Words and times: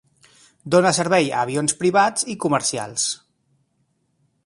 Dona 0.75 0.93
servei 0.99 1.29
a 1.33 1.43
avions 1.49 1.77
privats 1.83 2.27
i 2.35 2.39
comercials. 2.47 3.07